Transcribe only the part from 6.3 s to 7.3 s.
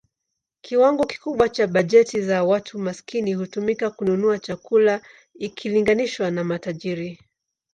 na matajiri.